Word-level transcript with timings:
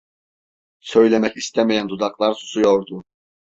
Söylemek 0.79 1.37
istemeyen 1.37 1.89
dudaklar 1.89 2.33
susuyordu. 2.33 3.03